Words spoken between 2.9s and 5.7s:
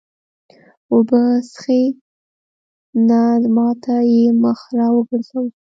نه، ما ته یې مخ را وګرځاوه.